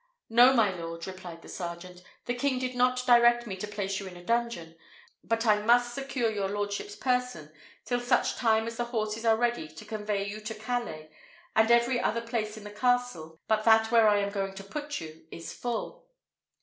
[0.31, 4.07] "No, my lord," replied the sergeant, "the king did not direct me to place you
[4.07, 4.75] in a dungeon;
[5.23, 7.51] but I must secure your lordship's person
[7.85, 11.11] till such time as the horses are ready to convey you to Calais,
[11.55, 14.99] and every other place in the castle but that where I am going to put
[15.01, 16.07] you is full.